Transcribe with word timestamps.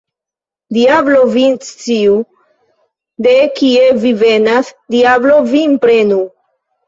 Diablo 0.77 1.19
vin 1.33 1.57
sciu, 1.65 2.15
de 3.27 3.35
kie 3.59 3.85
vi 4.05 4.13
venas, 4.23 4.73
diablo 4.97 5.35
vin 5.53 5.77
prenu! 5.85 6.19